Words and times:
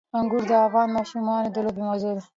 انګور 0.19 0.43
د 0.49 0.51
افغان 0.65 0.89
ماشومانو 0.97 1.51
د 1.55 1.57
لوبو 1.65 1.81
موضوع 1.87 2.11
ده. 2.17 2.23